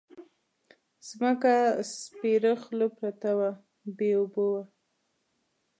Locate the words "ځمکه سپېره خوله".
1.07-2.87